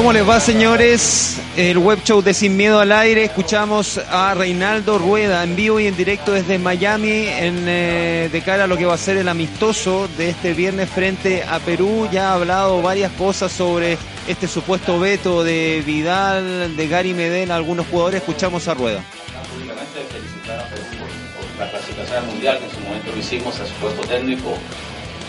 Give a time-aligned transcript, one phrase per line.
[0.00, 1.38] ¿Cómo les va, señores?
[1.58, 3.24] El web show de Sin Miedo al Aire.
[3.24, 8.64] Escuchamos a Reinaldo Rueda en vivo y en directo desde Miami en, eh, de cara
[8.64, 12.08] a lo que va a ser el amistoso de este viernes frente a Perú.
[12.10, 17.86] Ya ha hablado varias cosas sobre este supuesto veto de Vidal, de Gary Medel, algunos
[17.86, 18.22] jugadores.
[18.22, 19.04] Escuchamos a Rueda.
[19.52, 23.60] Públicamente felicitar a Perú por, la clasificación al mundial, que en su momento lo hicimos,
[23.60, 24.54] a su puesto técnico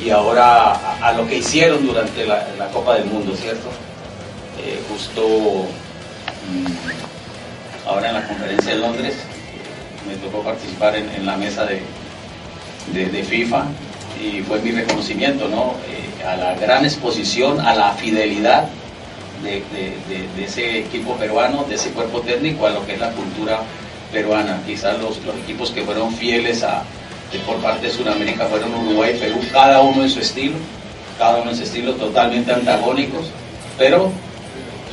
[0.01, 0.71] y ahora
[1.05, 3.69] a, lo que hicieron durante la, la Copa del Mundo, ¿cierto?
[4.59, 5.65] Eh, justo
[6.47, 9.15] mm, ahora en la conferencia de Londres
[10.07, 11.81] me tocó participar en, la mesa de,
[12.91, 13.65] de, FIFA
[14.21, 15.75] y fue mi reconocimiento ¿no?
[15.87, 18.67] Eh, a la gran exposición, a la fidelidad
[19.43, 19.63] de,
[20.43, 23.61] ese equipo peruano, de ese cuerpo técnico, a lo que es la cultura
[24.11, 24.59] peruana.
[24.65, 26.83] Quizás los, los equipos que fueron fieles a,
[27.39, 30.55] por parte de Sudamérica fueron Uruguay y Perú, cada uno en su estilo,
[31.17, 33.27] cada uno en su estilo totalmente antagónicos,
[33.77, 34.11] pero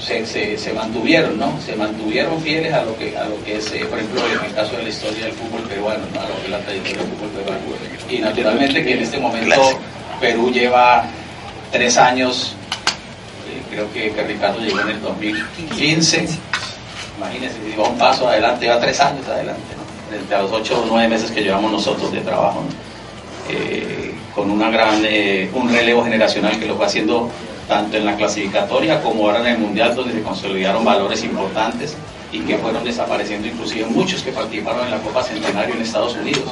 [0.08, 1.60] se, se, mantuvieron, ¿no?
[1.60, 4.54] Se mantuvieron fieles a lo que, a lo que es, eh, por ejemplo, en el
[4.54, 6.20] caso de la historia del fútbol peruano, ¿no?
[6.20, 7.60] A lo que es la tradición del fútbol peruano.
[8.08, 9.78] Y naturalmente que en este momento
[10.20, 11.04] Perú lleva
[11.70, 12.54] tres años,
[13.50, 16.28] eh, creo que, que, Ricardo llegó en el 2015,
[17.18, 20.08] imagínense, si va un paso adelante, va tres años adelante, ¿no?
[20.08, 22.64] Frente a los ocho o nueve meses que llevamos nosotros de trabajo,
[23.50, 25.02] eh, con una gran,
[25.52, 27.30] un relevo generacional que lo va haciendo
[27.68, 31.94] tanto en la clasificatoria como ahora en el Mundial, donde se consolidaron valores importantes
[32.32, 36.44] y que fueron desapareciendo inclusive muchos que participaron en la Copa Centenario en Estados Unidos.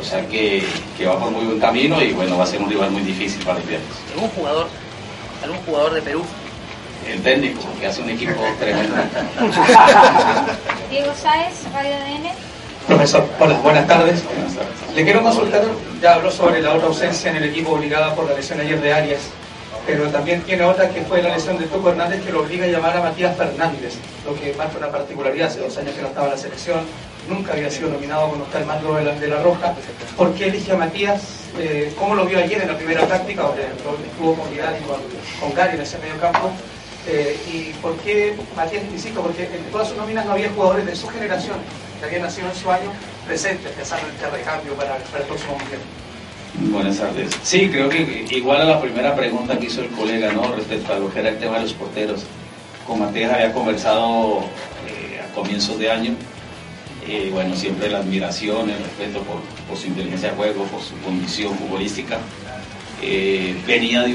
[0.00, 0.64] O sea que,
[0.96, 3.44] que va por muy buen camino y bueno, va a ser un rival muy difícil
[3.44, 3.90] para el viernes.
[4.14, 4.68] ¿Algún jugador,
[5.42, 6.22] algún jugador de Perú?
[7.06, 8.94] El técnico, que hace un equipo tremendo.
[10.90, 12.32] Diego Sáez, Radio DN.
[12.86, 14.22] Profesor, hola, buenas tardes.
[14.94, 15.62] Le quiero consultar,
[16.00, 18.92] ya habló sobre la otra ausencia en el equipo obligada por la lesión ayer de
[18.92, 19.20] Arias
[19.86, 22.68] pero también tiene otra que fue la lesión de Tuco Hernández que lo obliga a
[22.68, 26.26] llamar a Matías Fernández, lo que marca una particularidad, hace dos años que no estaba
[26.26, 26.80] en la selección,
[27.28, 29.74] nunca había sido nominado está el mando de la, de Roja.
[30.16, 31.22] ¿Por qué elige a Matías?
[31.58, 35.00] Eh, ¿Cómo lo vio ayer en la primera táctica, donde, estuvo con Vidal y con,
[35.40, 36.50] con Gary en ese medio campo?
[37.06, 39.22] Eh, ¿Y por qué Matías insisto?
[39.22, 41.56] Porque en todas sus nóminas no había jugadores de su generación,
[41.98, 42.90] que habían nacido en su año,
[43.26, 45.80] presentes, pensando en este recambio para, para el próximo mundial.
[46.68, 47.30] Buenas tardes.
[47.42, 50.54] Sí, creo que igual a la primera pregunta que hizo el colega, ¿no?
[50.54, 52.22] Respecto a lo que era el tema de los porteros.
[52.86, 54.40] Con Matías había conversado
[54.86, 56.12] eh, a comienzos de año.
[57.08, 61.56] Eh, bueno, siempre la admiración, el respeto por, su inteligencia de juego, por su condición
[61.56, 62.18] futbolística.
[63.00, 64.14] Eh, venía de,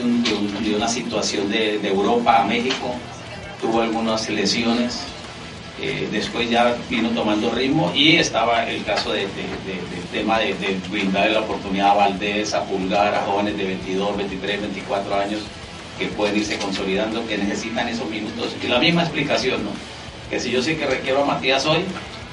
[0.76, 2.94] una situación de, de Europa a México,
[3.60, 5.02] tuvo algunas lesiones,
[5.82, 9.28] eh, después ya vino tomando ritmo y estaba el caso del
[10.12, 10.56] tema de,
[10.90, 15.42] brindarle la oportunidad a Valdés, a Pulgar, a jóvenes de 22, 23, 24 años
[16.00, 18.56] que pueden irse consolidando, que necesitan esos minutos.
[18.64, 19.72] Y la misma explicación, ¿no?
[20.30, 21.80] Que si yo sé que requiero a Matías hoy,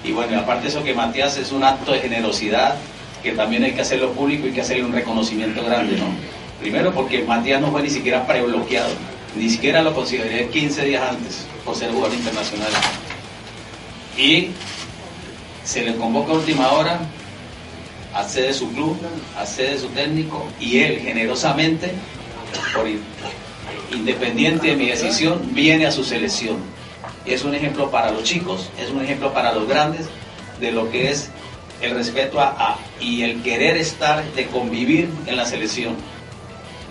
[0.04, 2.76] y bueno, aparte de eso que Matías es un acto de generosidad,
[3.24, 6.06] que también hay que hacerlo público y que hacerle un reconocimiento grande, ¿no?
[6.60, 8.94] Primero porque Matías no fue ni siquiera prebloqueado,
[9.36, 12.70] ni siquiera lo consideré 15 días antes por ser jugador internacional
[14.16, 14.50] y
[15.64, 17.00] se le convoca a última hora,
[18.14, 18.98] accede su club,
[19.38, 21.92] accede su técnico y él generosamente,
[23.92, 26.56] independiente de mi decisión, viene a su selección.
[27.24, 30.06] Es un ejemplo para los chicos, es un ejemplo para los grandes
[30.60, 31.30] de lo que es
[31.80, 35.96] el respeto a, y el querer estar, de convivir en la selección.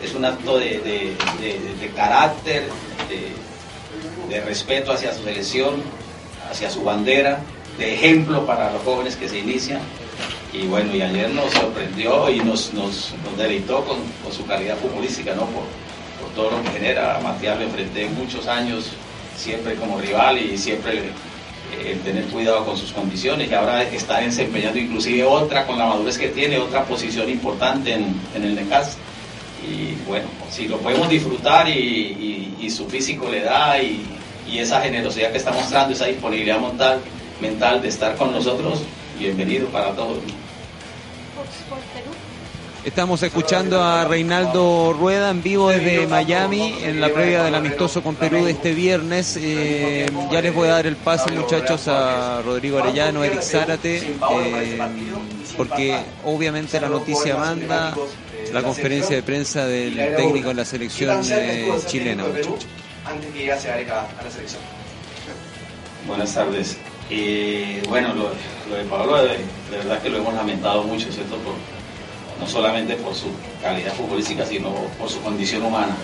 [0.04, 1.16] Es un acto de,
[1.96, 2.68] carácter,
[4.30, 5.84] de respeto hacia su selección,
[6.51, 7.39] hacia su bandera,
[7.78, 9.79] de ejemplo para los jóvenes que se inician.
[10.53, 13.97] Y bueno, y ayer nos sorprendió y nos, nos, deleitó con,
[14.31, 15.45] su calidad futbolística, ¿no?
[15.45, 15.63] Por,
[16.22, 17.17] por, todo lo que genera.
[17.17, 18.91] A Matías lo enfrenté muchos años,
[19.38, 21.03] siempre como rival y siempre
[21.79, 23.50] eh, tener cuidado con sus condiciones.
[23.50, 28.13] Y ahora está desempeñando inclusive otra, con la madurez que tiene, otra posición importante en,
[28.36, 28.97] en el Necas.
[29.65, 34.04] Y bueno, si lo podemos disfrutar y, y su físico le da y,
[34.48, 37.00] y esa generosidad que está mostrando, esa disponibilidad mental,
[37.40, 38.82] mental de estar con nosotros,
[39.18, 40.18] bienvenido para todos.
[42.84, 48.16] Estamos escuchando a Reinaldo Rueda en vivo desde Miami en la previa del amistoso con
[48.16, 49.38] Perú de este viernes.
[49.40, 54.80] Eh, ya les voy a dar el pase, muchachos, a Rodrigo Arellano, Eric Zárate, eh,
[55.56, 55.96] porque
[56.26, 57.96] obviamente la noticia manda
[58.52, 62.24] la conferencia de prensa del técnico en la selección eh, chilena,
[63.06, 64.62] antes que llegase a a la selección.
[66.07, 66.77] Buenas tardes.
[67.09, 68.30] Eh, bueno, lo,
[68.75, 69.38] de Pablo, de,
[69.69, 71.07] verdad que lo hemos lamentado mucho,
[72.39, 73.27] no solamente por su
[73.62, 75.95] calidad futbolística, sino por su condición humana.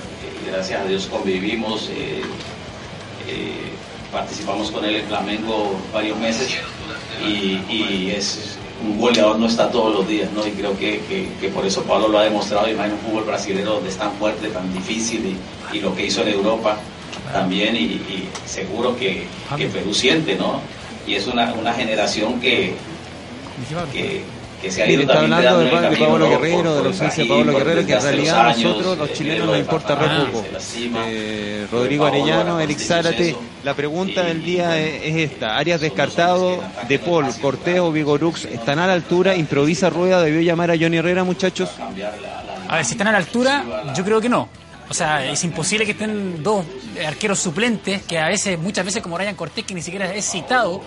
[0.45, 2.21] gracias a Dios convivimos, eh,
[3.27, 3.71] eh,
[4.11, 6.57] participamos con él en Flamengo varios meses
[7.21, 10.45] y es un goleador no está todos los días, ¿no?
[10.45, 12.99] Y creo que, que, que por eso Pablo lo ha demostrado, y más en un
[12.99, 15.37] fútbol brasileño donde es tan fuerte, tan difícil,
[15.73, 16.77] y, y lo que hizo en Europa
[17.31, 19.25] también, y, y seguro que,
[19.55, 20.61] que, Perú siente, ¿no?
[21.05, 22.73] Y es una, una generación que,
[23.91, 24.21] que,
[24.61, 26.29] que se ha ido está también hablando de, Pablo.
[26.29, 29.47] Guerrero, de la ausencia de Pablo Guerrero, que en realidad a nosotros, los eh, chilenos,
[29.47, 30.45] nos importa re poco.
[31.07, 33.35] Eh, Rodrigo Arellano, la Eric Constitución, Zárate.
[33.67, 35.57] La pregunta del día es, es esta.
[35.57, 40.71] Arias descartado, De Paul, Cortés o Vigorux están a la altura, improvisa Rueda, debió llamar
[40.71, 41.71] a Johnny Herrera, muchachos.
[42.69, 44.47] A ver, si están a la altura, yo creo que no.
[44.89, 46.63] O sea, es imposible que estén dos
[47.05, 50.81] arqueros suplentes, que a veces, muchas veces como Ryan Cortés, que ni siquiera es citado,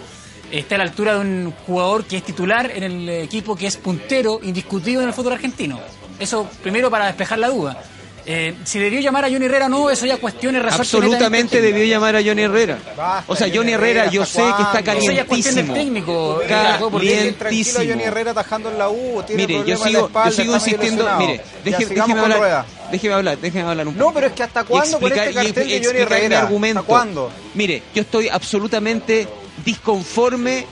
[0.50, 3.76] esté a la altura de un jugador que es titular en el equipo que es
[3.76, 5.78] puntero, indiscutido en el fútbol argentino.
[6.18, 7.82] Eso primero para despejar la duda.
[8.32, 12.22] Eh, si debió llamar a Johnny Herrera no, eso ya cuestiones Absolutamente debió llamar a
[12.22, 12.78] Johnny Herrera.
[12.96, 15.02] Basta, O sea, Johnny Herrera, yo ¿hasta sé que está cuándo?
[15.02, 15.74] Eso ya es cuestión del calientísimo.
[15.74, 16.48] técnico, Johnny
[17.34, 17.80] Calientísimo.
[18.04, 19.22] Herrera atajando en la U.
[19.26, 21.08] Tiene Mire, yo sigo, yo insistiendo.
[21.18, 22.38] Mire, deje- déjeme hablar.
[22.38, 22.66] Rueda.
[22.92, 24.14] Déjeme hablar, déjeme hablar un No, poco.
[24.14, 26.40] pero es que hasta Y cuándo con este cartel y de Johnny explicar mi Herrera.
[26.42, 26.80] argumento.
[26.80, 27.32] ¿Hasta cuándo?
[27.54, 29.26] Mire, yo estoy absolutamente
[29.64, 30.66] disconforme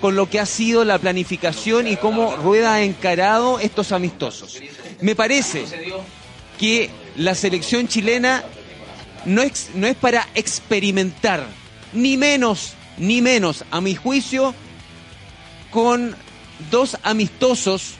[0.00, 4.60] con lo que ha sido la planificación y cómo Rueda ha encarado estos amistosos.
[5.00, 5.64] Me parece
[6.58, 8.42] que la selección chilena
[9.24, 11.46] no es, no es para experimentar,
[11.92, 14.54] ni menos, ni menos, a mi juicio,
[15.70, 16.16] con
[16.70, 17.94] dos amistosos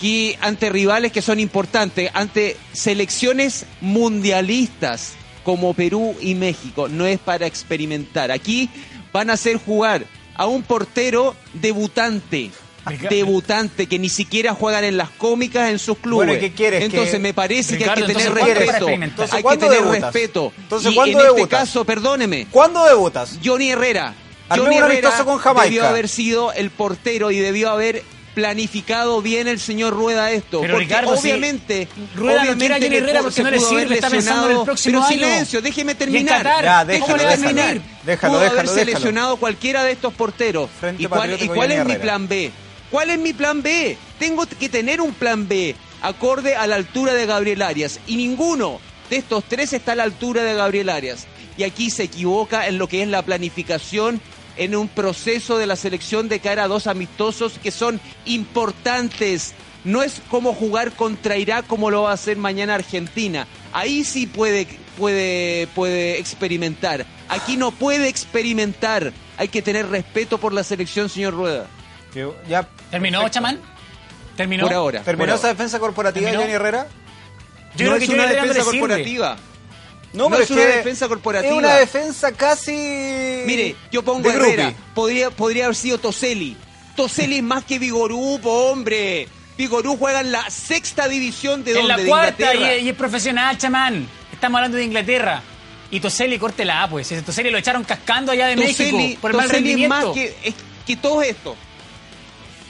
[0.00, 5.14] que ante rivales que son importantes, ante selecciones mundialistas
[5.44, 8.30] como Perú y México, no es para experimentar.
[8.30, 8.68] Aquí
[9.12, 10.04] van a hacer jugar
[10.34, 12.50] a un portero debutante.
[13.10, 16.26] Debutante que ni siquiera juegan en las cómicas en sus clubes.
[16.28, 16.84] Bueno, ¿y qué quieres?
[16.84, 19.02] Entonces Que- me parece Ricardo, que hay que tener entonces, ¿cuándo para respeto.
[19.02, 20.02] Entonces, hay que ¿cuándo tener debutas?
[20.14, 20.52] respeto.
[20.58, 21.42] Entonces, y ¿cuándo en debutas?
[21.44, 23.38] este caso, perdóneme, ¿Cuándo debutas?
[23.44, 24.14] Johnny Herrera.
[24.48, 25.64] Johnny Herrera con Jamaica.
[25.64, 28.02] debió haber sido el portero y debió haber
[28.36, 30.60] planificado bien el señor Rueda esto.
[30.60, 33.50] Pero, porque Ricardo, si obviamente, Rueda no a obviamente Johnny le Herrera porque se no
[33.50, 34.64] le pudo sirve, haber está pensando en el lesionado.
[34.66, 35.26] próximo Pero año.
[35.26, 36.42] silencio, déjeme terminar.
[36.42, 37.86] Qatar, Ya, déjeme ¿cómo le va a déjalo, terminar.
[38.04, 38.84] Déjalo, Pudo déjalo.
[38.84, 40.68] lesionado cualquiera de estos porteros.
[40.78, 42.52] Frente ¿Y cuál, y cuál es mi plan B?
[42.90, 43.96] ¿Cuál es mi plan B?
[44.18, 48.00] Tengo que tener un plan B acorde a la altura de Gabriel Arias.
[48.06, 48.80] Y ninguno
[49.10, 51.26] de estos tres está a la altura de Gabriel Arias.
[51.56, 54.20] Y aquí se equivoca en lo que es la planificación
[54.56, 59.54] en un proceso de la selección de cara a dos amistosos que son importantes.
[59.84, 63.46] No es como jugar contra Irak como lo va a hacer mañana Argentina.
[63.72, 64.66] Ahí sí puede,
[64.96, 67.06] puede, puede experimentar.
[67.28, 69.12] Aquí no puede experimentar.
[69.38, 71.68] Hay que tener respeto por la selección, señor Rueda.
[72.16, 73.60] Que Ya ¿Terminó, chamán?
[74.36, 74.64] ¿Terminó?
[74.64, 75.02] Por ahora.
[75.02, 75.48] ¿Terminó por esa ahora.
[75.54, 76.42] defensa corporativa de ¿Terminó?
[76.42, 76.86] Johnny Herrera?
[77.76, 79.36] Yo no creo es que una Herrera defensa corporativa.
[80.14, 81.52] No, No pero es una que defensa corporativa.
[81.52, 82.72] Es una defensa casi.
[83.46, 84.72] Mire, yo pongo de a Herrera.
[84.94, 86.56] Podría, podría haber sido Toselli.
[86.96, 89.28] Toselli es más que Vigorú, hombre.
[89.58, 92.96] Vigorú juega en la sexta división de En donde la de cuarta y, y es
[92.96, 94.08] profesional, chamán.
[94.32, 95.42] Estamos hablando de Inglaterra.
[95.90, 97.12] Y Toselli, córtela, pues.
[97.12, 100.06] Ese Toselli lo echaron cascando allá de Toselli, México por el mal Toselli es rendimiento.
[100.08, 100.54] más que, es-
[100.86, 101.56] que todo esto.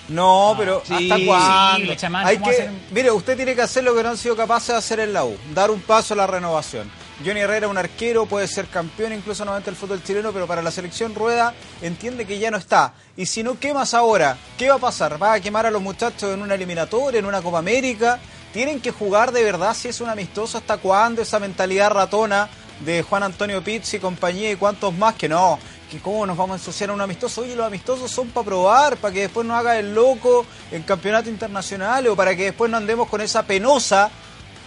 [0.08, 1.90] No, pero Sí, ¿hasta cuándo?
[1.92, 2.70] sí, chamán, Hay ¿cómo que, hacer?
[2.92, 5.24] mire, usted tiene que hacer lo que no han sido capaces de hacer en la
[5.24, 6.90] U, dar un paso a la renovación.
[7.24, 10.70] Johnny Herrera, un arquero, puede ser campeón incluso nuevamente del fútbol chileno, pero para la
[10.70, 12.92] selección Rueda entiende que ya no está.
[13.16, 15.20] Y si no quemas ahora, ¿qué va a pasar?
[15.20, 18.18] ¿Va a quemar a los muchachos en una eliminatoria, en una Copa América?
[18.52, 20.58] ¿Tienen que jugar de verdad si es un amistoso?
[20.58, 22.48] ¿Hasta cuándo esa mentalidad ratona
[22.84, 25.58] de Juan Antonio Pizzi y compañía y cuantos más que no?
[25.90, 27.42] Que cómo nos vamos a ensuciar a un amistoso.
[27.42, 31.28] Oye, los amistosos son para probar, para que después nos haga el loco en campeonato
[31.30, 34.10] internacional o para que después no andemos con esa penosa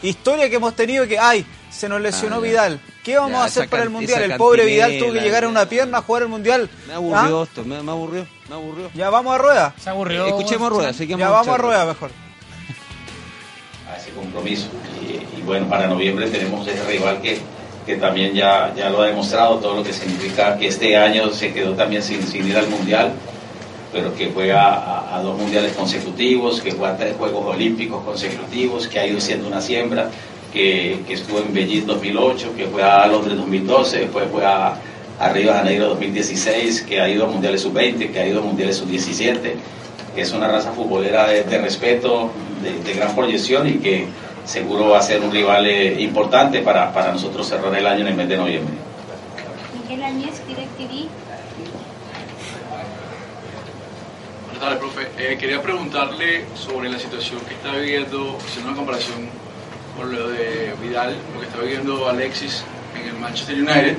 [0.02, 2.40] historia que hemos tenido que, ay, se nos lesionó Ah.
[2.40, 2.80] Vidal.
[3.04, 4.22] ¿Qué vamos Ya, a hacer para el Mundial?
[4.24, 6.70] El pobre Vidal tuvo que llegar a una pierna a jugar el Mundial.
[6.88, 7.44] Me aburrió ¿Ah?
[7.44, 8.90] esto, me, me aburrió, me aburrió.
[8.94, 9.74] Ya vamos a rueda.
[9.82, 10.26] Se aburrió.
[10.28, 12.12] Escuchemos a Rueda, Ya vamos a rueda mejor.
[13.92, 14.68] a ese compromiso.
[15.02, 17.42] Y, y bueno, para noviembre tenemos ese rival que,
[17.90, 21.52] que también ya, ya lo ha demostrado, todo lo que significa que este año se
[21.52, 23.14] quedó también sin, sin ir al Mundial,
[23.92, 29.00] pero que juega a, a dos Mundiales consecutivos, que juega tres Juegos Olímpicos consecutivos, que
[29.00, 30.12] ha ido siendo una siembra,
[30.54, 34.76] que, que estuvo en Beijing 2008, que fue a Londres 2012, después fue a,
[35.20, 38.44] a Río de Janeiro 2016, que ha ido a Mundiales Sub-20, que ha ido a
[38.44, 39.40] Mundiales Sub-17,
[40.14, 42.30] que es una raza futbolera de, de respeto,
[42.62, 44.06] de, de gran proyección y que
[44.46, 48.08] seguro va a ser un rival eh, importante para, para nosotros cerrar el año en
[48.08, 48.74] el mes de noviembre.
[49.82, 51.08] Miguel Añez, DirecTV.
[54.46, 55.08] Buenas tardes, profe.
[55.18, 59.30] Eh, quería preguntarle sobre la situación que está viviendo, haciendo una comparación
[59.98, 62.64] con lo de Vidal, lo que está viviendo Alexis
[63.00, 63.98] en el Manchester United.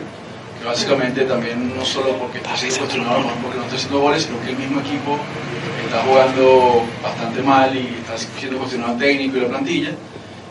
[0.58, 4.40] que básicamente también no solo porque está siendo cuestionado porque no está haciendo goles, sino
[4.42, 5.18] que el mismo equipo
[5.86, 9.90] está jugando bastante mal y está siendo cuestionado técnico y la plantilla.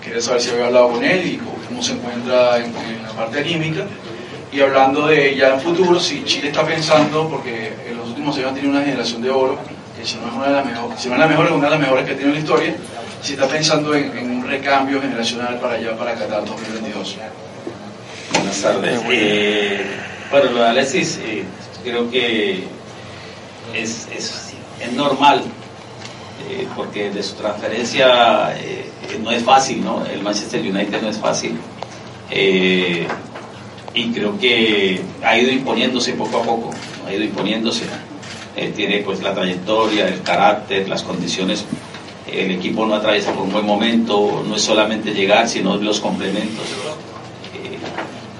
[0.09, 1.37] Quería saber si había hablado con él y
[1.67, 3.85] cómo se encuentra en, en la parte anímica.
[4.51, 8.51] Y hablando de ya en futuro, si Chile está pensando, porque en los últimos años
[8.51, 9.59] ha tenido una generación de oro,
[9.95, 11.65] que si no es una de las mejores, si no es la mejor, es una
[11.65, 12.75] de las mejores que ha tenido en la historia,
[13.21, 17.17] si está pensando en, en un recambio generacional para allá, para Qatar 2022.
[18.33, 19.01] Buenas tardes.
[19.11, 19.85] Eh,
[20.31, 21.43] bueno, lo de Alexis eh,
[21.83, 22.63] creo que
[23.75, 25.43] es, es, es normal,
[26.49, 28.89] eh, porque de su transferencia eh,
[29.21, 30.03] no es fácil, ¿no?
[30.03, 31.55] El Manchester United no es fácil.
[32.31, 33.07] Eh,
[33.93, 36.71] y creo que ha ido imponiéndose poco a poco,
[37.07, 37.85] ha ido imponiéndose.
[38.75, 41.63] Tiene pues la trayectoria, el carácter, las condiciones.
[42.27, 46.65] El equipo no atraviesa por un buen momento, no es solamente llegar, sino los complementos.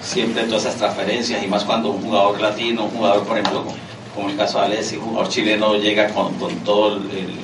[0.01, 3.77] Siempre todas esas transferencias y más cuando un jugador latino, un jugador por ejemplo como,
[4.15, 7.39] como el caso de Alessi, un jugador chileno llega con, con todo el,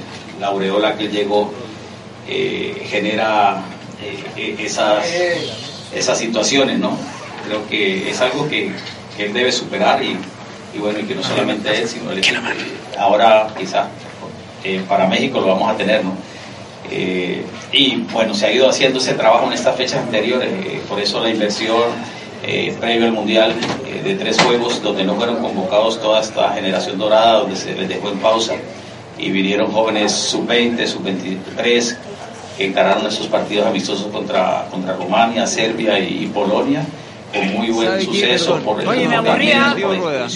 [0.46, 1.52] la aureola que él llegó,
[2.28, 3.64] eh, genera
[4.38, 5.04] eh, esas,
[5.94, 6.96] esas situaciones, ¿no?
[7.48, 8.72] creo que es algo que,
[9.18, 10.18] que él debe superar y,
[10.76, 12.42] y, bueno, y que no solamente él, sino equipo.
[12.98, 13.88] Ahora quizá
[14.64, 16.14] eh, para México lo vamos a tener, ¿no?
[17.72, 20.50] Y bueno, se ha ido haciendo ese trabajo en estas fechas anteriores,
[20.88, 21.82] por eso la inversión
[22.44, 23.56] eh, previo al Mundial
[24.04, 28.10] de tres juegos donde no fueron convocados toda esta generación dorada, donde se les dejó
[28.10, 28.54] en pausa
[29.18, 31.98] y vinieron jóvenes sub-20, sub-23
[32.58, 36.86] que encararon esos partidos amistosos contra, contra Rumania, Serbia y, y Polonia
[37.36, 38.60] con muy buen suceso.
[38.60, 39.74] Por el Oye, me aburría.
[39.76, 39.84] Me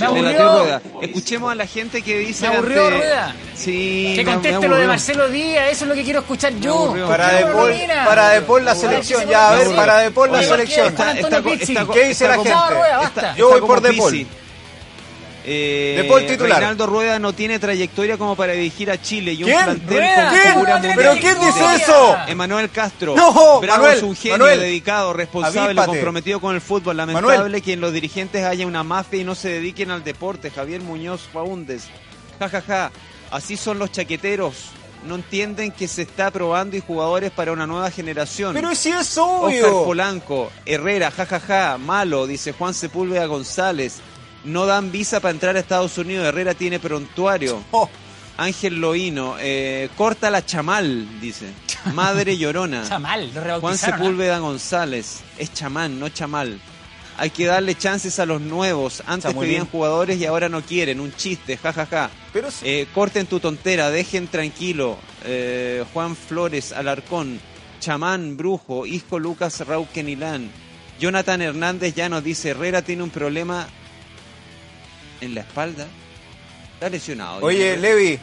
[0.05, 0.59] aburrió.
[0.59, 0.81] Rueda.
[1.01, 2.47] Escuchemos a la gente que dice.
[2.49, 3.35] Me aburrió ante- Rueda.
[3.55, 4.87] Sí, Que conteste lo de.
[4.87, 6.93] Marcelo Díaz, eso es lo que quiero escuchar yo.
[7.07, 10.11] Para ¿Por qué De Paul, para De Paul la selección, ya a ver, para De
[10.11, 10.95] Paul la selección.
[11.93, 12.53] ¿Qué dice la gente?
[13.37, 14.27] Yo voy por De Paul.
[15.45, 16.57] Eh, De Paul titular.
[16.59, 19.63] Reinaldo Rueda no tiene trayectoria como para dirigir a Chile y un ¿Quién?
[19.63, 20.53] plantel Rueda, con ¿Quién?
[20.53, 22.17] figura ¿Cómo tiene ¿Pero quién dice eso?
[22.27, 23.15] Emanuel Castro.
[23.15, 24.59] No, Bravo Manuel, es un genio, Manuel.
[24.59, 25.87] dedicado, responsable, Avíspate.
[25.87, 26.97] comprometido con el fútbol.
[26.97, 27.61] Lamentable Manuel.
[27.61, 30.51] que en los dirigentes haya una mafia y no se dediquen al deporte.
[30.51, 31.85] Javier Muñoz Faúndez.
[32.39, 32.91] Ja, ja, ja.
[33.31, 34.71] Así son los chaqueteros.
[35.07, 38.53] No entienden que se está probando y jugadores para una nueva generación.
[38.53, 39.85] Pero si es Oscar obvio.
[39.85, 43.99] Polanco, Herrera, jajaja, malo, dice Juan Sepúlveda González.
[44.43, 46.25] No dan visa para entrar a Estados Unidos.
[46.25, 47.63] Herrera tiene prontuario.
[47.71, 47.89] Oh,
[48.37, 51.47] Ángel Loíno, eh, corta la chamal, dice.
[51.93, 52.83] Madre llorona.
[52.87, 53.73] Chamal, lo Juan.
[53.73, 53.77] ¿ah?
[53.77, 55.19] Sepúlveda González.
[55.37, 56.59] Es chamán, no chamal.
[57.17, 59.03] Hay que darle chances a los nuevos.
[59.05, 61.01] Antes pedían jugadores y ahora no quieren.
[61.01, 62.09] Un chiste, jajaja.
[62.31, 64.97] pero si- Eh, corten tu tontera, dejen tranquilo.
[65.25, 67.41] Eh, Juan Flores, Alarcón,
[67.81, 70.49] Chamán, Brujo, Isco Lucas, Rauquenilán.
[70.97, 73.67] Jonathan Hernández ya nos dice, Herrera tiene un problema
[75.21, 75.87] en la espalda.
[76.75, 77.39] Está lesionado.
[77.41, 77.77] Oye.
[77.77, 78.19] Levi.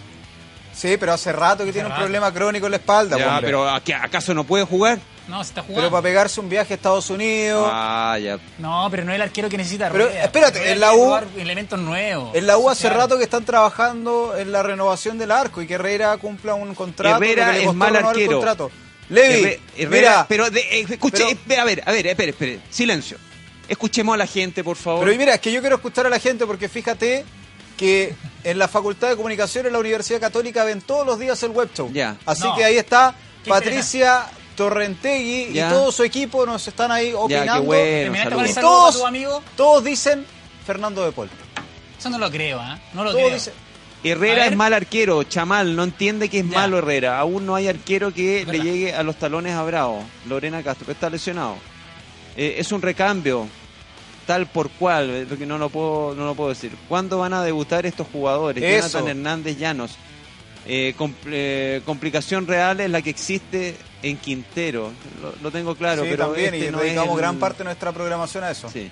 [0.72, 3.16] Sí, pero hace rato que tiene un problema crónico en la espalda.
[3.18, 3.46] Ya, hombre.
[3.46, 4.98] pero ¿a qué- ¿acaso no puede jugar?
[5.26, 5.90] No, se está Pero jugando.
[5.90, 7.68] para pegarse un viaje a Estados Unidos.
[7.72, 8.38] Ah, ya.
[8.58, 10.22] No, pero no es el arquero que necesita Pero, Rueda.
[10.22, 12.34] espérate, en la U- jugar elementos nuevos.
[12.34, 15.74] En la U hace rato que están trabajando en la renovación del arco y que
[15.74, 17.16] Herrera cumpla un contrato.
[17.16, 18.32] Herrera es mal arquero.
[18.36, 18.70] contrato.
[19.08, 22.30] Levi, Herre- Herrera, mira, pero de- eh, escuche, pero- eh, a ver, a ver, espere,
[22.30, 23.16] espere, silencio.
[23.68, 25.04] Escuchemos a la gente, por favor.
[25.04, 27.24] pero mira, es que yo quiero escuchar a la gente porque fíjate
[27.76, 31.50] que en la Facultad de Comunicación en la Universidad Católica ven todos los días el
[31.50, 31.90] web show.
[31.92, 32.16] Ya.
[32.24, 32.54] Así No.
[32.54, 33.14] que ahí está
[33.46, 35.66] Patricia Torrentegui Ya.
[35.68, 37.52] y todo su equipo nos están ahí ya, opinando.
[37.54, 38.54] qué bueno, ¿Terminaste con el saludos.
[38.54, 38.62] saludo.
[38.62, 39.42] saludo a Todos- tu amigo?
[39.56, 40.26] Todos dicen
[40.66, 41.30] Fernando de Paul.
[41.98, 42.78] Eso no lo creo, ¿ah?
[42.94, 43.34] No lo Todos creo.
[43.34, 43.52] dicen.
[44.04, 46.58] Herrera es mal arquero, Chamal, no entiende que es Ya.
[46.58, 47.18] malo Herrera.
[47.18, 48.52] Aún no hay arquero que Verdad.
[48.52, 50.04] le llegue a los talones a Bravo.
[50.28, 51.56] Lorena Castro, que está lesionado.
[52.36, 53.48] Eh, es un recambio,
[54.26, 56.72] tal por cual, eh, porque no lo puedo, no lo puedo decir.
[56.88, 58.62] ¿Cuándo van a debutar estos jugadores?
[58.62, 58.88] Eso.
[58.98, 59.96] Jonathan Hernández Llanos.
[60.68, 64.90] Eh, compl- eh, complicación real es la que existe en Quintero.
[65.22, 67.64] Lo, lo tengo claro, sí, pero también, este y no dedicamos el- gran parte de
[67.66, 68.68] nuestra programación a eso.
[68.68, 68.90] Sí.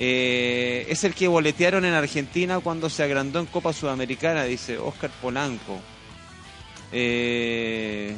[0.00, 5.10] Eh, es el que boletearon en Argentina cuando se agrandó en Copa Sudamericana, dice Oscar
[5.22, 5.78] Polanco.
[6.90, 8.14] Eh,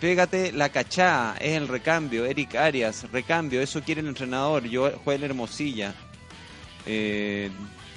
[0.00, 2.24] pégate la cachá, es el recambio.
[2.26, 4.64] Eric Arias, recambio, eso quiere el entrenador.
[4.64, 5.94] Yo, Joel Hermosilla.
[6.86, 7.50] Eh,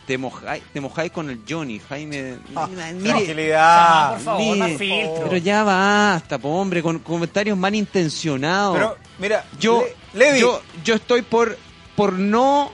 [0.06, 2.38] te, mojáis, te mojáis con el Johnny, Jaime.
[2.56, 4.12] Ah, mire, tranquilidad.
[4.14, 5.24] por favor, mire, más filtro.
[5.26, 10.96] pero ya basta, po, hombre, con comentarios malintencionados Pero, mira, yo, Le- Levi, yo, yo
[10.96, 11.58] estoy por,
[11.96, 12.72] por no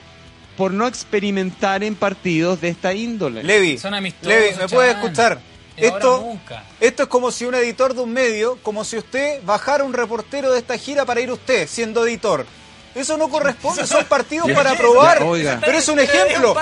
[0.56, 3.42] por no experimentar en partidos de esta índole.
[3.42, 5.40] Levi, Son amistosos, Levi, ¿me puedes escuchar?
[5.76, 6.64] Esto, nunca.
[6.80, 10.52] esto es como si un editor de un medio, como si usted bajara un reportero
[10.52, 12.46] de esta gira para ir usted, siendo editor.
[12.94, 15.22] Eso no corresponde, son partidos para probar.
[15.22, 15.58] Oiga.
[15.64, 16.54] Pero es un ejemplo.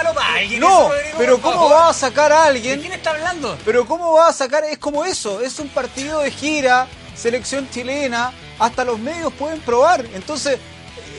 [0.58, 2.80] No, pero ¿cómo va a sacar a ¿De alguien?
[2.80, 3.58] quién está hablando?
[3.64, 4.64] Pero ¿cómo va a sacar?
[4.64, 10.06] Es como eso, es un partido de gira, selección chilena, hasta los medios pueden probar.
[10.14, 10.58] Entonces,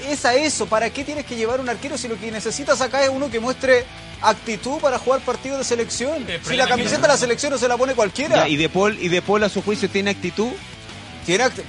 [0.09, 3.03] es a eso, ¿para qué tienes que llevar un arquero si lo que necesitas acá
[3.03, 3.85] es uno que muestre
[4.23, 6.25] actitud para jugar partidos de selección?
[6.27, 8.35] El Si la camiseta de la selección no se la pone cualquiera.
[8.35, 10.51] Ya, y de Paul y de Paul a su juicio tiene actitud.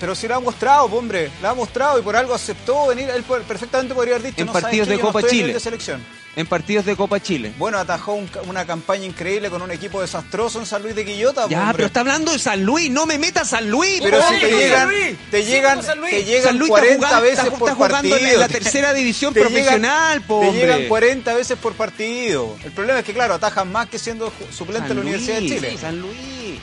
[0.00, 3.08] Pero si lo ha mostrado, hombre, lo ha mostrado y por algo aceptó venir.
[3.10, 5.52] Él perfectamente podría haber dicho En no partidos qué, de no Copa nivel Chile.
[5.54, 6.24] de selección.
[6.36, 7.52] En partidos de Copa Chile.
[7.58, 11.46] Bueno, atajó un una campaña increíble con un equipo desastroso en San Luis de Quillota.
[11.48, 11.74] Ya, hombre.
[11.76, 14.00] pero está hablando de San Luis, no me metas San Luis.
[14.02, 14.88] Pero si te llegan,
[15.30, 15.80] te llegan,
[16.10, 17.44] te llegan San Luis 40 está jugando, veces
[17.76, 18.16] por partido.
[18.16, 22.56] en la tercera división Te llegan- profesional, po, Te llegan 40 veces por partido.
[22.64, 25.78] El problema es que, claro, atajan más que siendo suplente en la Universidad de Chile.
[25.80, 26.58] San Luis.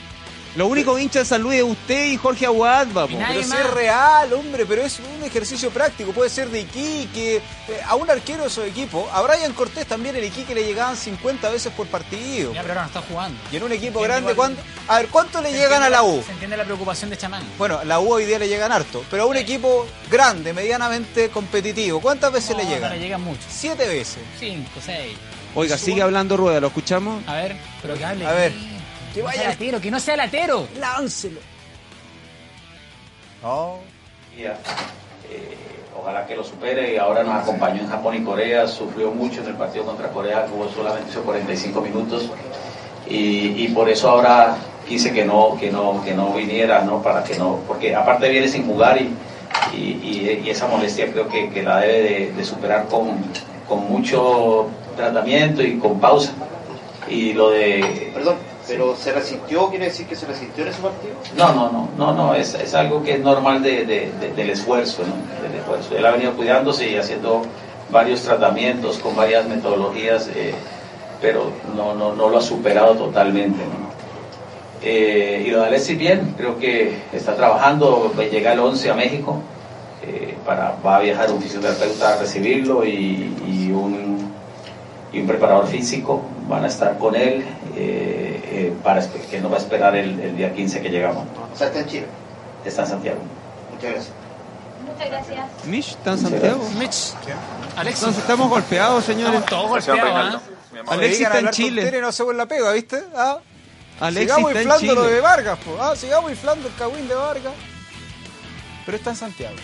[0.56, 2.46] Lo único hincha de San Luis es usted y Jorge.
[2.46, 3.60] Y nadie Pero más.
[3.60, 6.12] es real, hombre, pero es un ejercicio práctico.
[6.12, 7.42] Puede ser de Iquique, eh,
[7.88, 9.08] a un arquero de su equipo.
[9.14, 12.54] A Brian Cortés también el Iquique le llegaban 50 veces por partido.
[12.54, 13.40] Ya, pero ahora no está jugando.
[13.52, 14.62] Y en un equipo grande, ¿cuánto?
[14.88, 16.22] A ver, ¿cuánto le llegan a la U?
[16.26, 17.44] Se entiende la preocupación de Chamán.
[17.58, 22.02] Bueno, la U hoy día le llegan harto, pero a un equipo grande, medianamente competitivo,
[22.02, 22.90] ¿cuántas veces le llegan?
[22.90, 23.42] No le llegan mucho.
[23.50, 24.20] Siete veces.
[24.40, 25.18] Cinco, seis.
[25.56, 27.26] Oiga, sigue hablando Rueda, ¿lo escuchamos?
[27.28, 28.26] A ver, pero que hable.
[28.26, 28.54] A ver.
[29.14, 30.68] Que no vaya- sea latero, que no sea latero.
[30.80, 31.40] Láncelo.
[33.44, 33.76] No.
[34.38, 34.54] Eh,
[36.00, 39.48] ojalá que lo supere y ahora nos acompañó en Japón y Corea, sufrió mucho en
[39.48, 42.30] el partido contra Corea, jugó solamente hizo 45 minutos
[43.08, 44.56] y, y por eso ahora
[44.88, 47.02] quise que no, que no, que no viniera, ¿no?
[47.02, 49.14] Para que no, porque aparte viene sin jugar y,
[49.74, 53.10] y, y- y esa molestia creo que, que la debe de, de superar con,
[53.68, 56.32] con mucho tratamiento y con pausa.
[57.10, 58.36] Y lo de Perdón,
[58.68, 59.70] pero ¿se resintió?
[59.70, 61.14] ¿Quiere decir que se resintió en ese partido?
[61.38, 64.50] No, no, no, no, no, es, es algo que es normal de, de- de- del
[64.52, 65.14] esfuerzo, ¿no?
[65.48, 65.96] Del esfuerzo.
[65.98, 67.42] Él ha venido cuidándose y haciendo
[67.90, 70.54] varios tratamientos con varias metodologías, eh,
[71.22, 73.92] pero no, no, no lo ha superado totalmente, ¿no?
[74.84, 79.38] Eh, y lo Alexis bien, creo que está trabajando, va- llega el 11 a México,
[80.04, 84.32] eh, para, va a viajar un fisioterapeuta a recibirlo y, y un,
[85.14, 87.44] y un preparador físico, van a estar con él,
[87.78, 91.58] eh, eh, para que no va a esperar el, el día 15 que llegamos, O
[91.58, 92.06] sea, está en Chile.
[92.66, 93.20] está en Santiago.
[93.74, 94.14] Muchas gracias.
[94.86, 95.66] Muchas gracias.
[95.66, 96.70] Mish, ¿está en Santiago?
[96.78, 97.14] Mitch.
[97.78, 98.00] Alexis.
[98.04, 99.40] Entonces estamos golpeados, señores.
[99.40, 100.42] Estamos todos golpeados, ¿ah?
[100.88, 102.02] Alexis está en Chile.
[102.02, 103.04] no hacemos la pega, ¿viste?
[103.16, 103.40] Ah,
[104.00, 105.22] Alexis sigamos está en inflando lo de Chile.
[105.22, 105.78] Vargas, po.
[105.82, 107.54] Ah, sigamos inflando el cagüín de Vargas.
[108.86, 109.56] Pero está en Santiago.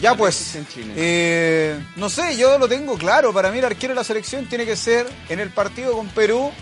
[0.00, 0.94] Ya pues, en Chile.
[0.96, 3.32] eh, no sé, yo lo tengo claro.
[3.32, 6.52] Para mí el arquero de la selección tiene que ser en el partido con Perú,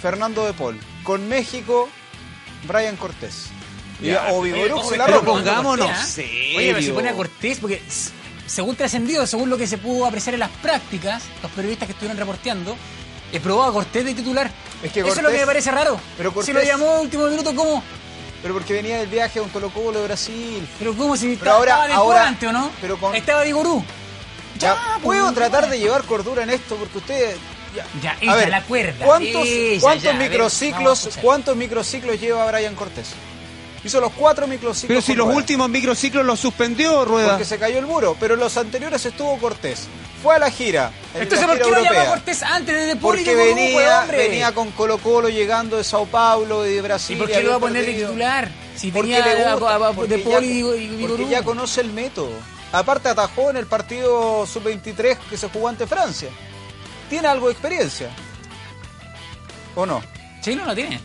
[0.00, 0.78] Fernando de Paul.
[1.02, 1.88] Con México,
[2.66, 3.46] Brian Cortés.
[4.00, 5.32] Y- Ya, o Vigoruk ojo, se la pero roba.
[5.32, 5.90] pongámonos.
[6.18, 7.82] Oye, pero si pone a Cortés, porque
[8.46, 12.18] según trascendido, según lo que se pudo apreciar en las prácticas, los periodistas que estuvieron
[12.18, 12.76] reporteando,
[13.32, 14.50] he probado a Cortés de titular.
[14.82, 15.98] Es que Eso es lo que me parece raro.
[16.16, 17.82] pero Si lo llamó último minuto, ¿cómo?
[18.42, 20.68] Pero porque venía del viaje a un Colo Colo de Brasil.
[20.78, 22.70] Pero ¿cómo si Pero ahora- estaba de ahora- antes, o no?
[22.80, 23.82] pero con- Estaba Vigorú.
[24.58, 25.70] Ya, Ya, puedo pues, tratar ya.
[25.70, 27.36] de llevar cordura en esto porque ustedes.
[27.76, 29.04] Ya, Ya, A ella, ver, la cuerda.
[29.04, 29.46] ¿Cuántos,
[30.02, 33.08] ya, ver, microciclos, cuántos microciclos lleva Brian Cortés?
[33.84, 34.88] Hizo los cuatro microciclos.
[34.88, 37.30] Pero si los Rueda, últimos microciclos los suspendió, Rueda.
[37.30, 39.86] Porque se cayó el muro, pero en los anteriores estuvo Cortés.
[40.22, 40.90] Fue a la gira.
[41.14, 42.06] en Entonces, la ¿por qué no a.
[42.06, 46.06] Cortés antes de De Paul y Porque venía, venía con Colo Colo llegando de Sao
[46.06, 47.18] Paulo y de ¿Y Brasil.
[47.18, 48.50] por qué lo va a poner de titular?
[48.74, 50.58] Si Porque tenía le a- gusta, a- a- porque De Paul ya- y
[51.02, 51.06] y.
[51.06, 52.32] Porque ya conoce el método.
[52.72, 56.28] Aparte atajó en el partido sub-23 que se jugó ante Francia.
[57.08, 58.10] Tiene algo de experiencia.
[59.74, 60.02] ¿O no?
[60.40, 61.00] Sí, no lo tiene.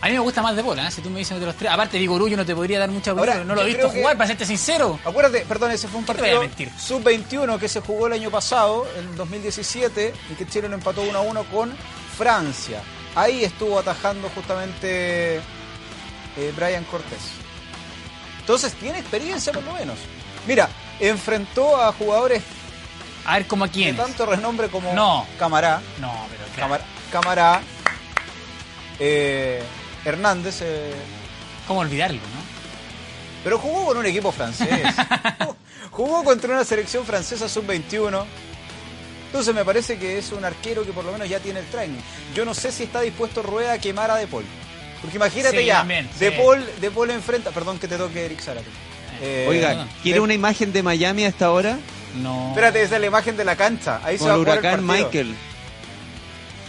[0.00, 0.90] A mí me gusta más de bola, ¿eh?
[0.90, 1.70] si tú me dices de los tres.
[1.70, 4.00] Aparte, Vigorú yo no te podría dar mucha opinión, no lo he visto creo que-
[4.00, 4.98] jugar, para serte sincero.
[5.04, 6.80] Acuérdate, perdón, ese fue un ¿Qué te voy a partido mentir?
[6.80, 11.16] sub-21 que se jugó el año pasado, en 2017, y que Chile lo empató 1
[11.16, 11.72] a 1 con
[12.18, 12.82] Francia.
[13.14, 17.20] Ahí estuvo atajando justamente eh, Brian Cortés.
[18.40, 19.98] Entonces tiene experiencia por lo menos.
[20.48, 22.42] Mira, enfrentó a jugadores
[23.24, 23.96] A ver, ¿cómo a quién?
[23.96, 25.26] de tanto renombre como No.
[25.38, 26.74] Camará, No, pero claro.
[26.74, 27.60] Camar- Camará,
[28.98, 29.62] eh,
[30.04, 30.92] Hernández, eh,
[31.66, 32.42] ¿Cómo olvidarlo, no?
[33.44, 34.68] pero jugó con un equipo francés.
[35.90, 38.24] jugó contra una selección francesa sub-21.
[39.26, 41.98] Entonces me parece que es un arquero que por lo menos ya tiene el training.
[42.34, 44.44] Yo no sé si está dispuesto Rueda a quemar a De Paul.
[45.00, 46.36] Porque imagínate Sí, ya, también, De, sí.
[46.36, 47.50] Paul, de Paul enfrenta...
[47.50, 48.66] Perdón que te toque Eric Zárate.
[49.20, 49.88] Eh, Oiga, perdón.
[50.02, 51.78] ¿quiere de- una imagen de Miami a esta hora?
[52.16, 52.48] No.
[52.50, 54.00] Espérate, esa es la imagen de la cancha.
[54.04, 55.06] Ahí se va el el huracán partido.
[55.06, 55.34] Michael.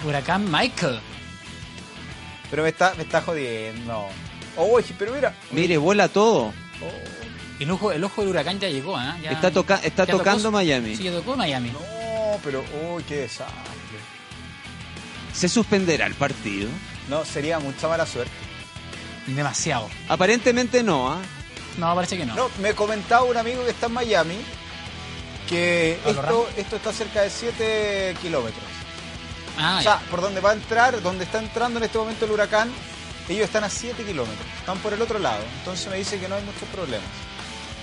[0.06, 1.00] Huracán Michael.
[2.50, 4.08] Pero me está, me está jodiendo.
[4.58, 5.34] Oye, pero mira.
[5.52, 6.46] Mire, vuela todo.
[6.48, 6.52] Oh.
[7.60, 8.96] El ojo, el ojo del huracán ya llegó.
[9.22, 10.96] Ya- Está, toca- está ya tocó tocando Miami.
[10.96, 11.70] Sí, ya tocó Miami.
[11.72, 11.80] No,
[12.44, 13.54] pero, uy, qué desastre.
[15.34, 16.70] ¿Se suspenderá el partido?
[17.10, 18.32] No, sería mucha mala suerte.
[19.28, 19.90] Demasiado.
[20.10, 21.20] Aparentemente no, ¿ah?
[21.78, 22.36] No, parece que no.
[22.36, 24.36] No, me comentaba un amigo que está en Miami
[25.54, 28.64] que ¿Pablo esto, esto está cerca de 7 kilómetros.
[29.58, 32.32] Ah, O sea, por donde va a entrar, donde está entrando en este momento el
[32.32, 32.72] huracán,
[33.30, 35.44] ellos están a 7 kilómetros, están por el otro lado.
[35.60, 37.08] Entonces me dice que no hay muchos problemas.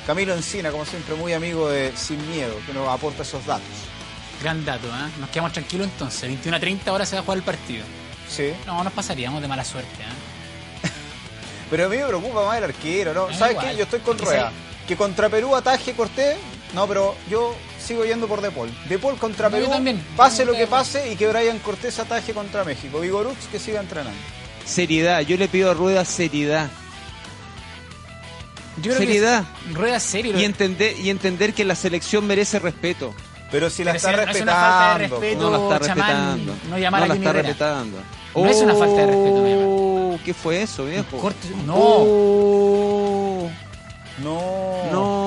[0.06, 3.66] Camilo Encina, como siempre, muy amigo de Sin Miedo, que nos aporta esos datos.
[3.68, 4.42] ya.
[4.42, 5.08] Gran dato, ¿ah?
[5.20, 6.22] Nos quedamos tranquilos entonces.
[6.22, 7.84] 21 a 30 ahora se va a jugar el partido.
[8.28, 8.52] Sí.
[8.66, 10.88] No, nos pasaríamos de mala suerte, ¿ah?
[11.70, 13.26] Pero a mí me preocupa más el arquero, ¿no?
[13.30, 13.70] Ah, ¿Sabes igual.
[13.70, 13.76] qué?
[13.76, 14.52] Yo estoy con Que Rueda.
[14.88, 16.36] Que contra Perú ataje Cortés,
[16.74, 17.54] no, pero yo
[17.84, 18.70] sigo yendo por De Paul.
[18.88, 20.04] De Paul contra No, yo Perú, también.
[20.16, 23.00] pase lo que pase y que Brian Cortés ataje contra México.
[23.00, 24.18] Vigorux que siga entrenando.
[24.64, 26.68] Seriedad, yo le pido a Rueda seriedad.
[28.76, 29.44] Yo creo Seriedad.
[29.68, 30.38] que rueda serio.
[30.38, 33.12] Y entender, y entender que la selección merece respeto.
[33.50, 34.52] Pero si la Pero está si no es respetando.
[34.52, 35.40] una falta de respeto.
[35.42, 36.54] No la está chamán, respetando.
[36.70, 37.48] no llamar a la está Herrera.
[37.48, 37.98] respetando.
[38.34, 39.70] No es una falta de respeto, no.
[40.14, 41.18] Oh, ¿Qué fue eso, viejo?
[41.18, 41.74] Corte- no.
[41.76, 43.50] Oh,
[44.22, 44.40] No.
[44.92, 45.19] no.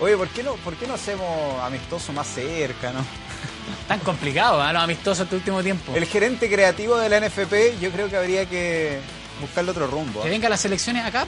[0.00, 3.04] Oye, ¿por qué no, por qué no hacemos amistoso más cerca, no?
[3.88, 4.72] Tan complicado, ¿ah?
[4.72, 5.94] Los amistosos este último tiempo.
[5.94, 9.00] El gerente creativo de la NFP, yo creo que habría que
[9.40, 10.22] buscarle otro rumbo.
[10.22, 10.30] Que ¿eh?
[10.30, 11.26] vengan las selecciones acá,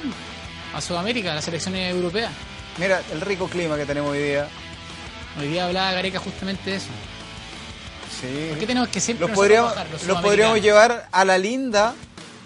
[0.75, 2.31] a Sudamérica, las selecciones europeas.
[2.79, 4.49] Mira, el rico clima que tenemos hoy día.
[5.39, 6.89] Hoy día hablaba Gareca justamente de eso.
[8.21, 8.47] Sí.
[8.51, 11.95] ¿Por qué tenemos que siempre Los podríamos, bajar, los los podríamos llevar a la linda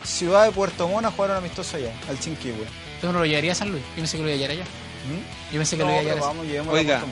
[0.04, 2.66] ciudad de Puerto Montt a jugar un amistoso allá, al Chinquihue.
[3.00, 3.82] ¿Tú no lo llevaría a San Luis?
[3.90, 4.83] Yo pensé que lo iba a llevar allá.
[5.04, 5.52] ¿Mm?
[5.54, 7.02] Yo pensé que No, lo iba a vamos, a Oiga.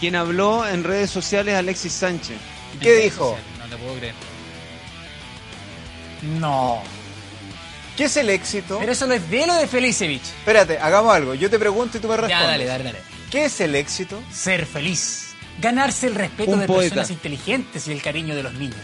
[0.00, 2.36] Quien habló en redes sociales, Alexis Sánchez.
[2.76, 3.36] ¿Y ¿Qué dijo?
[3.58, 4.14] No te puedo creer.
[6.38, 6.82] No.
[7.96, 8.78] ¿Qué es el éxito?
[8.78, 10.22] Pero eso no es de lo de Felicevich.
[10.22, 11.34] Espérate, hagamos algo.
[11.34, 12.38] Yo te pregunto y tú me respondes.
[12.38, 12.98] Ya, dale, dale, dale.
[13.30, 14.22] ¿Qué es el éxito?
[14.32, 15.34] Ser feliz.
[15.60, 16.94] Ganarse el respeto Un de poeta.
[16.94, 18.76] personas inteligentes y el cariño de los niños.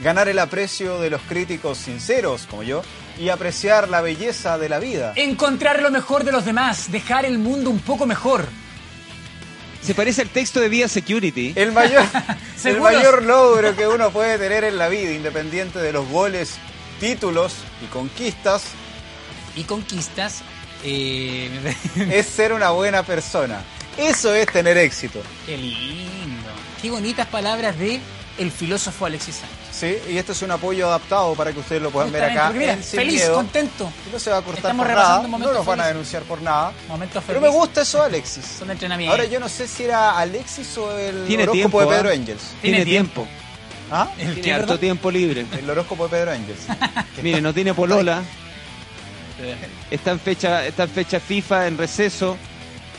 [0.00, 2.82] Ganar el aprecio de los críticos sinceros, como yo,
[3.18, 5.12] y apreciar la belleza de la vida.
[5.16, 6.90] Encontrar lo mejor de los demás.
[6.90, 8.46] Dejar el mundo un poco mejor.
[9.82, 11.52] Se parece al texto de Vía Security.
[11.56, 12.04] El mayor,
[12.64, 16.54] el mayor logro que uno puede tener en la vida, independiente de los goles,
[17.00, 18.64] títulos y conquistas,
[19.56, 20.42] Y conquistas.
[20.84, 21.74] eh,
[22.10, 23.62] es ser una buena persona.
[23.98, 25.20] Eso es tener éxito.
[25.46, 26.50] Qué lindo.
[26.82, 28.00] Qué bonitas palabras de
[28.38, 29.63] el filósofo Alexis Sánchez.
[29.74, 29.96] ¿Sí?
[30.08, 32.50] Y este es un apoyo adaptado para que ustedes lo puedan ver acá.
[32.50, 33.34] mira, en feliz, Miedo.
[33.34, 33.90] contento.
[34.12, 35.22] No se va a cortar Estamos por nada.
[35.26, 36.72] No nos van a denunciar por nada.
[36.88, 38.44] Momentos Pero me gusta eso, Alexis.
[38.58, 39.12] Son de entrenamiento.
[39.12, 42.12] Ahora yo no sé si era Alexis o el Tiene horóscopo tiempo, de Pedro ¿ah?
[42.12, 42.42] Angels.
[42.62, 43.26] Tiene Tiene tiempo.
[43.90, 44.08] ¿Ah?
[44.18, 45.46] ¿El Tiene harto tiempo libre.
[45.58, 46.60] El horóscopo de Pedro Angels.
[47.22, 48.22] Mire, no tiene polola.
[49.40, 49.56] Eh,
[49.90, 52.36] Está en fecha, está en fecha FIFA, en receso,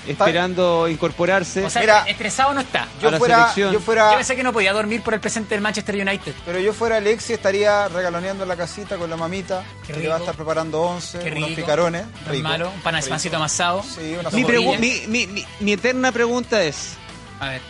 [0.08, 1.63] esperando incorporarse.
[1.63, 2.88] O sea, Mira, estresado no está.
[3.02, 3.74] Yo la fuera, selección.
[3.74, 6.34] yo Yo fuera, pensé que no podía dormir por el presente del Manchester United.
[6.46, 10.15] pero yo fuera Alexis estaría regaloneando en la casita con la mamita Qué que va
[10.15, 10.24] a rico.
[10.26, 11.62] estar preparando once, Qué unos rico.
[11.62, 13.10] picarones, rico, malo, un pan- rico.
[13.10, 13.84] pancito amasado.
[13.84, 16.94] Sí, una mi, mi, mi- mi- mi eterna pregunta es,
[17.39, 17.62] A ver.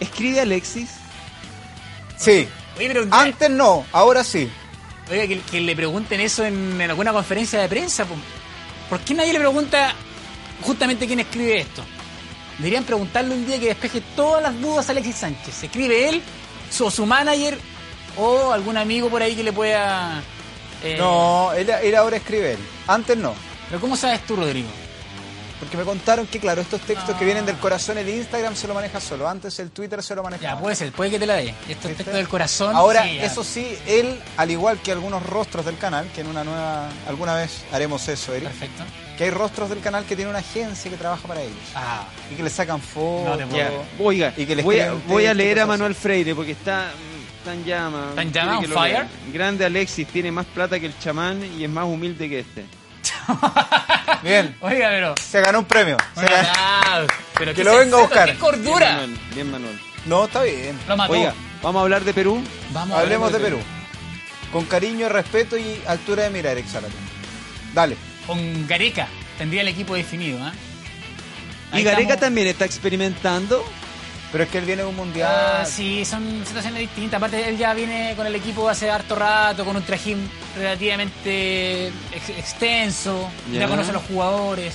[0.00, 0.90] ¿escribe Alexis?
[2.16, 4.50] Sí, Oye, pero antes no, ahora sí.
[5.10, 8.04] oiga, que, que le pregunten eso en, en alguna conferencia de prensa.
[8.04, 8.14] po.
[8.88, 9.94] ¿Por qué nadie le pregunta
[10.62, 11.82] justamente quién escribe esto?
[12.58, 15.54] Deberían preguntarle un día que despeje todas las dudas a Alexis Sánchez.
[15.54, 16.22] ¿Se escribe él,
[16.70, 17.58] su, su manager
[18.16, 20.22] o algún amigo por ahí que le pueda...
[20.82, 22.58] eh, No, él, él ahora escribe él.
[22.86, 23.34] Antes no.
[23.68, 24.68] Pero ¿cómo sabes tú, Rodrigo?
[25.58, 27.18] Porque me contaron que, claro, estos textos Ah.
[27.18, 29.26] que vienen del corazón, el Instagram se lo maneja solo.
[29.28, 30.54] Antes el Twitter se lo manejaba.
[30.54, 31.54] Ya, puede ser, puede que te la dé.
[31.68, 32.76] Esto es texto del corazón.
[32.76, 36.44] Ahora, sí, eso sí, él, al igual que algunos rostros del canal, que en una
[36.44, 36.88] nueva.
[37.08, 38.48] alguna vez haremos eso, Eric.
[38.50, 38.84] Perfecto.
[39.16, 41.56] Que hay rostros del canal que tiene una agencia que trabaja para ellos.
[41.74, 43.30] Ah, Y que le sacan fotos.
[43.30, 46.34] No te puedo- Ya, Oiga, Y que le voy, a, voy leer a Manuel Freire
[46.34, 46.90] porque está,
[47.46, 48.08] en llama.
[48.10, 49.06] ¿Está en Quiere llama, on fire?
[49.32, 52.66] Grande Alexis, tiene más plata que el chamán y es más humilde que este.
[54.26, 55.14] Bien, oiga, pero...
[55.22, 55.96] se ganó un premio.
[56.14, 57.06] Bueno, ganó- ah,
[57.38, 58.24] pero Que lo venga a buscar.
[58.26, 58.92] ¡Qué Bien, cordura!
[58.92, 59.18] Manuel.
[59.34, 59.80] Bien, Manuel.
[60.06, 60.78] No, está bien.
[60.88, 61.12] Lo mató.
[61.12, 62.42] Oiga, vamos a hablar de Perú.
[62.70, 63.58] Vamos, Hablemos de Perú.
[64.52, 66.94] Con cariño, respeto y altura de mirar, Eric Zárate.
[67.74, 67.96] Dale.
[68.26, 69.06] Con Gareca
[69.38, 70.52] tendría el equipo definido, ¿ah?
[71.72, 72.20] Y Gareca estamos.
[72.20, 73.64] también está experimentando.
[74.32, 75.28] Pero es que él viene de un mundial.
[75.30, 77.18] Ah, sí, son situaciones distintas.
[77.18, 82.28] Aparte, él ya viene con el equipo hace harto rato, con un trajín relativamente ex-
[82.30, 83.60] extenso, ya.
[83.60, 83.68] Ya.
[83.68, 84.74] conoce a los jugadores.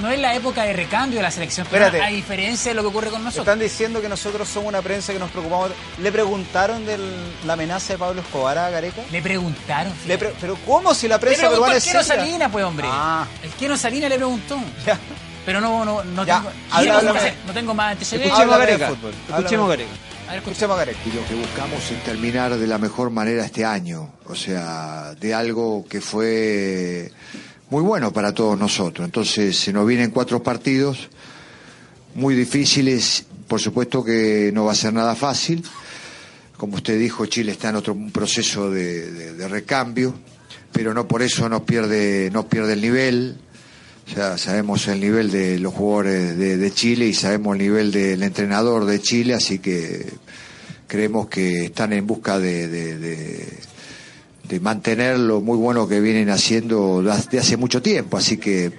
[0.00, 2.00] no es la época de recambio de la selección, Espérate.
[2.00, 3.44] a diferencia de lo que ocurre con nosotros.
[3.44, 5.72] Están diciendo que nosotros somos una prensa que nos preocupamos.
[5.98, 6.96] ¿Le preguntaron de
[7.44, 9.02] la amenaza de Pablo Escobar a Gareca?
[9.10, 9.92] Le preguntaron.
[10.06, 12.02] Le pre- ¿Pero cómo si la Le prensa preguntó peruana el es seria?
[12.04, 12.86] Salina, pues, hombre.
[12.88, 13.26] Ah.
[13.42, 14.58] El Keno Salina le preguntó.
[14.86, 14.96] Ya.
[15.44, 16.50] Pero no, no, no Ya, tengo.
[16.70, 17.02] habla-
[17.46, 18.30] no, tengo más antecedentes.
[18.30, 18.92] Escuchemos Gareca.
[19.30, 19.68] Escuchemos.
[19.70, 19.90] Gareca.
[20.34, 20.96] Escuchemos a.
[21.06, 25.34] Y lo que buscamos es terminar de la mejor manera este año, o sea, de
[25.34, 27.10] algo que fue
[27.68, 29.04] muy bueno para todos nosotros.
[29.04, 31.08] Entonces, se nos vienen cuatro partidos
[32.14, 35.64] muy difíciles, por supuesto que no va a ser nada fácil.
[36.56, 40.14] Como usted dijo, Chile está en otro proceso de, de- recambio,
[40.72, 43.38] pero no por eso no pierde, no pierde el nivel.
[44.06, 48.22] Sea, sabemos el nivel de los jugadores de, de Chile y sabemos el nivel del
[48.24, 50.04] entrenador de Chile, así que
[50.88, 53.58] creemos que están en busca de, de, de-
[54.48, 58.72] de mantener lo muy bueno que vienen haciendo de hace mucho tiempo, así que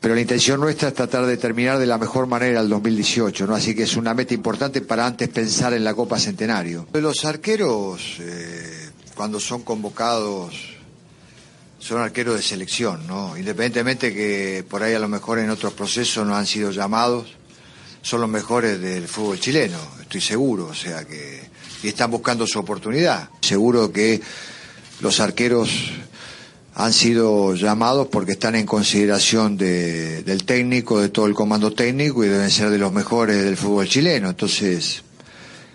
[0.00, 3.56] pero la intención nuestra es tratar de terminar de la mejor manera el 2018, ¿no?
[3.56, 6.86] Así que es una meta importante para antes pensar en la Copa Centenario.
[6.92, 10.76] Los arqueros, eh, cuando son convocados,
[11.78, 13.36] son arqueros de selección, ¿no?
[13.36, 17.26] Independientemente que por ahí a lo mejor en otros procesos no han sido llamados,
[18.02, 21.48] son los mejores del fútbol chileno, estoy seguro, o sea que
[21.82, 23.28] y están buscando su oportunidad.
[23.40, 24.20] Seguro que
[25.00, 25.70] los arqueros
[26.74, 32.24] han sido llamados porque están en consideración de- del técnico, de todo el comando técnico
[32.24, 34.28] y deben ser de los mejores del fútbol chileno.
[34.30, 35.02] Entonces,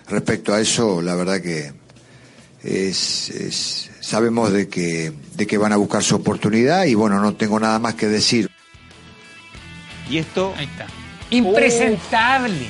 [0.08, 1.72] respecto a eso, la verdad que
[2.62, 7.34] es, es- sabemos de que, de que van a buscar su oportunidad y bueno, no
[7.34, 8.50] tengo nada más que decir.
[10.10, 10.86] Y esto Ahí está.
[11.30, 12.68] Impresentable.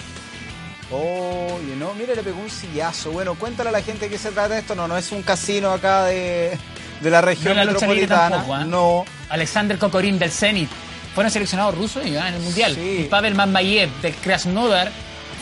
[0.90, 3.10] Oye, no, mire, le pegó un sillazo.
[3.10, 4.74] Bueno, cuéntale a la gente que se trata de esto.
[4.76, 6.56] No, no es un casino acá de,
[7.00, 8.36] de la No región es la lucha libre metropolitana.
[8.36, 8.64] tampoco, ¿ah?
[8.64, 9.04] No.
[9.28, 10.68] Alexander Kokorin del Zenit.
[11.14, 12.74] Fueron seleccionados rusos y, ah, en el Mundial.
[12.74, 13.00] Sí.
[13.00, 14.92] Y Pavel Mambayev del Krasnodar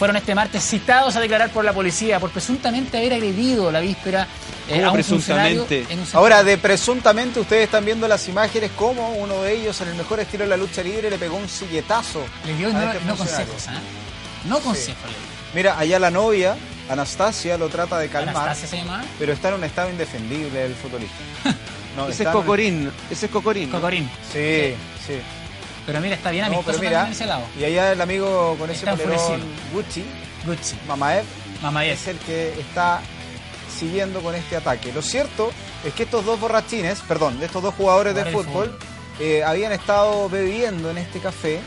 [0.02, 4.26] fueron este martes citados a declarar por la policía por presuntamente haber agredido la víspera
[4.68, 5.58] eh, ¿Cómo a un presuntamente?
[5.60, 9.52] funcionario en un centro- Ahora, de presuntamente, ustedes están viendo las imágenes como uno de
[9.54, 12.24] ellos, en el mejor estilo de la lucha libre, le pegó un silletazo.
[12.44, 13.78] Le dio no, este no consejos, ¿ah?
[14.48, 15.08] No consejos.
[15.54, 16.56] Mira, allá la novia,
[16.90, 19.04] Anastasia, lo trata de calmar, Anastasia se llamaba.
[19.20, 21.14] pero está en un estado indefendible el futbolista.
[21.96, 23.70] No, ese es en- Cocorín, ese es Cocorín.
[23.70, 23.76] ¿no?
[23.76, 24.10] Cocorín.
[24.32, 24.74] Sí,
[25.06, 25.14] sí.
[25.86, 27.44] Pero mira, está bien No, amistoso pero mira, también en ese lado.
[27.58, 29.42] y allá el amigo con ese polerón.
[29.72, 30.04] Gucci,
[30.46, 30.76] Gucci.
[30.86, 31.24] Mamaev,
[31.62, 31.94] Mamayev.
[31.94, 33.00] es el que está
[33.78, 34.92] siguiendo con este ataque.
[34.92, 35.50] Lo cierto
[35.84, 38.78] es que estos dos borrachines, perdón, de estos dos jugadores de Jugadores de fútbol,
[39.18, 41.60] eh, habían estado bebiendo en este café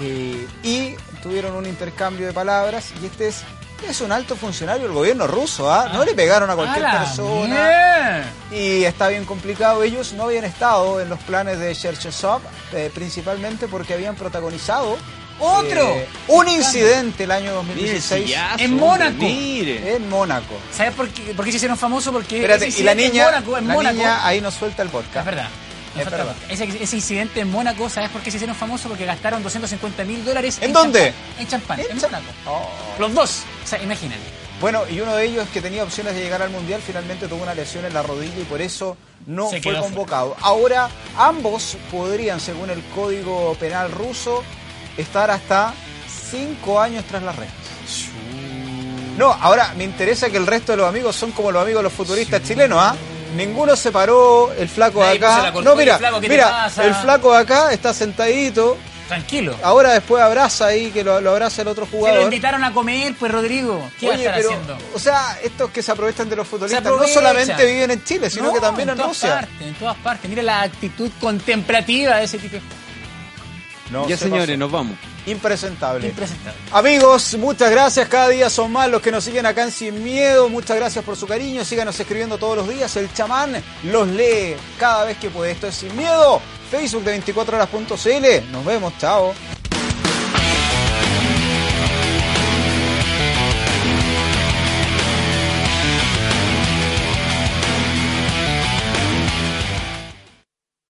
[0.00, 3.42] eh, y tuvieron un intercambio de palabras y este es,
[3.86, 5.90] es un alto funcionario del gobierno ruso, ¿ah?
[5.92, 8.24] No le pegaron a cualquier ¡A persona.
[8.50, 8.60] bien!
[8.60, 9.82] Y está bien complicado.
[9.82, 12.40] Ellos no habían estado en los planes de Cherchesov,
[12.72, 14.96] eh, principalmente porque habían protagonizado
[15.40, 15.82] ¡Otro!
[15.82, 19.12] eh, un incidente el año Mire el 2016 sillazo, En Mónaco.
[19.18, 19.94] Mire.
[19.96, 20.54] en Mónaco.
[20.72, 22.12] ¿Sabes por qué, por qué se hicieron famosos?
[22.12, 24.88] Porque Espérate, y la niña, en Mónaco, en la Mónaco, niña ahí nos suelta el
[24.88, 25.24] Es podcast.
[25.26, 25.48] verdad.
[25.98, 26.36] Es verdad.
[26.48, 28.88] Ese, ese incidente en Mónaco, ¿sabes por qué se hicieron famosos?
[28.88, 30.58] Porque gastaron 250 mil dólares.
[30.60, 31.12] ¿En dónde?
[31.38, 31.40] champán.
[31.40, 32.24] En champán, en, En Mónaco.
[32.46, 32.68] Oh.
[32.98, 33.42] Los dos.
[33.64, 34.22] O sea, imagínate.
[34.60, 37.54] Bueno, y uno de ellos que tenía opciones de llegar al Mundial finalmente tuvo una
[37.54, 40.36] lesión en la rodilla y por eso no Se fue convocado.
[40.40, 44.42] Ahora ambos podrían, según el Código Penal ruso,
[44.96, 45.74] estar hasta
[46.30, 47.54] cinco años tras las rejas.
[49.16, 51.84] No, ahora me interesa que el resto de los amigos son como los amigos de
[51.84, 52.96] los futuristas chilenos, ¿ah?
[53.36, 55.52] Ninguno se paró, el flaco de acá.
[55.62, 58.76] No, mira, el flaco, ¿qué te mira, el flaco de acá está sentadito.
[59.08, 59.56] Tranquilo.
[59.62, 62.22] Ahora después abraza ahí, que lo, lo abraza el otro Se lo jugador.
[62.24, 63.90] invitaron a comer, pues Rodrigo.
[63.98, 64.78] ¿Qué va a Oye, estar pero, haciendo?
[64.94, 68.46] o sea, estos que se aprovechan de los futbolistas no solamente viven en Chile, sino
[68.48, 69.34] No, que también en, todas Rusia.
[69.36, 70.28] Partes, en todas partes.
[70.28, 72.58] Mira la actitud contemplativa de ese tipo.
[73.90, 74.58] No, ya se señores, pasó.
[74.58, 74.96] nos vamos.
[75.30, 76.08] Impresentable.
[76.08, 76.60] Impresentable.
[76.72, 78.08] Amigos, muchas gracias.
[78.08, 80.48] Cada día son más los que nos siguen acá en Sin Miedo.
[80.48, 81.64] Muchas gracias por su cariño.
[81.64, 82.94] Síganos escribiendo todos los días.
[82.96, 85.52] El chamán los lee cada vez que puede.
[85.52, 86.40] Esto es Sin Miedo.
[86.70, 88.50] Facebook de 24horas.cl.
[88.52, 88.92] Nos vemos.
[88.98, 89.57] Chao.